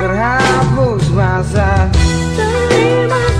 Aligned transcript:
terhapus 0.00 1.04
masa. 1.12 1.92
Terima 2.32 3.20
kasih 3.20 3.39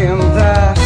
legendar 0.00 0.79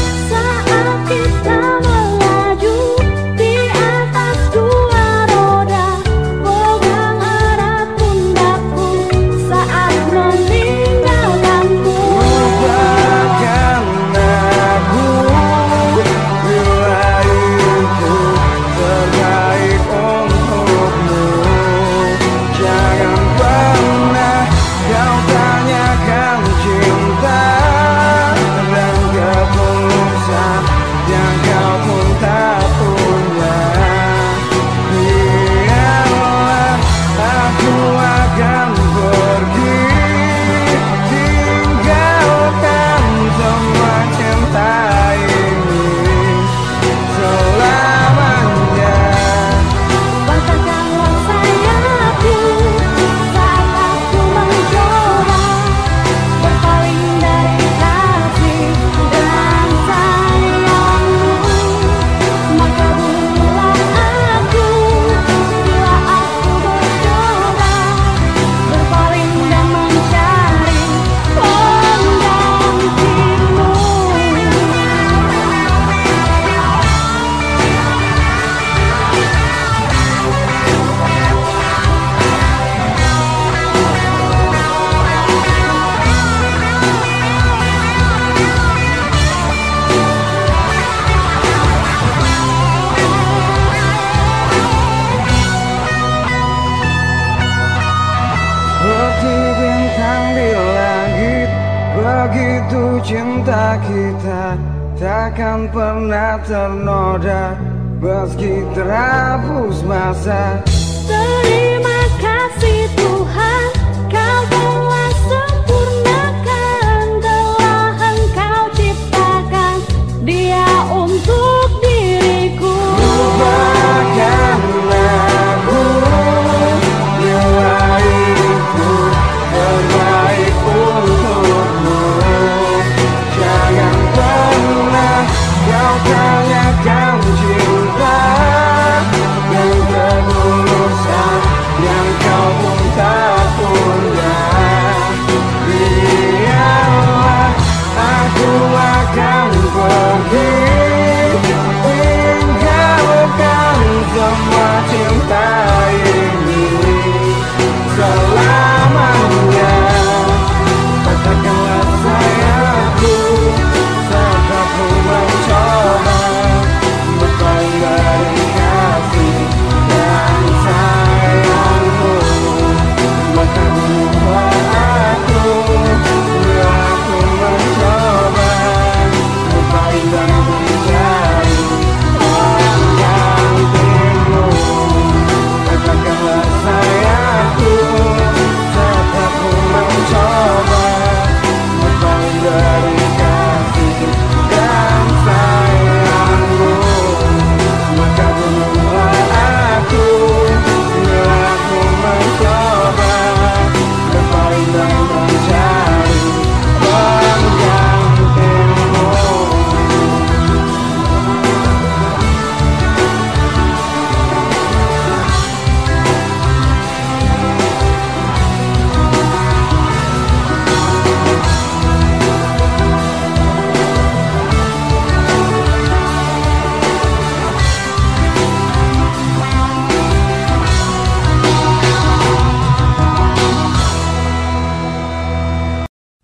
Cinta 103.14 103.78
kita 103.86 104.58
takkan 104.98 105.70
pernah 105.70 106.34
ternoda 106.42 107.54
Meski 108.02 108.66
terhapus 108.74 109.86
masa. 109.86 110.58
Terima 111.06 112.10
kasih 112.18 112.90
Tuhan. 112.98 113.13